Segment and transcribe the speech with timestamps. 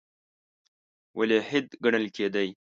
[1.17, 2.47] ولیعهد ګڼل کېدی.